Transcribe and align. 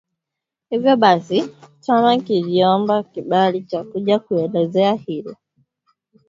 hivyo 0.69 0.97
basi 0.97 1.55
chama 1.81 2.17
kiliomba 2.17 3.03
kibali 3.03 3.63
cha 3.63 3.83
kuja 3.83 4.19
kuelezea 4.19 4.93
hilo 4.93 5.35